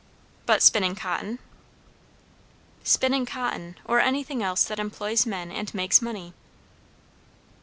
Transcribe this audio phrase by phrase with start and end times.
[0.47, 1.37] "But spinning cotton?"
[2.83, 6.33] "Spinning cotton, or anything else that employs men and makes money."